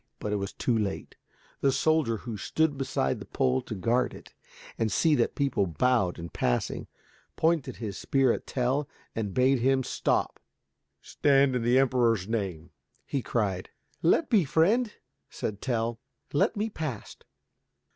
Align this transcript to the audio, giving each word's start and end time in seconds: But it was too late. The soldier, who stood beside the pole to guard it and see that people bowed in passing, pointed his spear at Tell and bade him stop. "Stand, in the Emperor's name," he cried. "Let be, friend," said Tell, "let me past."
But 0.17 0.33
it 0.33 0.37
was 0.37 0.51
too 0.53 0.75
late. 0.75 1.15
The 1.59 1.71
soldier, 1.71 2.17
who 2.17 2.35
stood 2.35 2.75
beside 2.75 3.19
the 3.19 3.25
pole 3.25 3.61
to 3.61 3.75
guard 3.75 4.15
it 4.15 4.33
and 4.75 4.91
see 4.91 5.13
that 5.13 5.35
people 5.35 5.67
bowed 5.67 6.17
in 6.17 6.29
passing, 6.29 6.87
pointed 7.35 7.75
his 7.75 7.99
spear 7.99 8.33
at 8.33 8.47
Tell 8.47 8.89
and 9.15 9.31
bade 9.31 9.59
him 9.59 9.83
stop. 9.83 10.39
"Stand, 11.03 11.55
in 11.55 11.61
the 11.61 11.77
Emperor's 11.77 12.27
name," 12.27 12.71
he 13.05 13.21
cried. 13.21 13.69
"Let 14.01 14.27
be, 14.27 14.43
friend," 14.43 14.91
said 15.29 15.61
Tell, 15.61 15.99
"let 16.33 16.57
me 16.57 16.71
past." 16.71 17.23